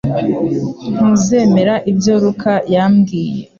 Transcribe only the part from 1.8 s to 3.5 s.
ibyo Luka yambwiye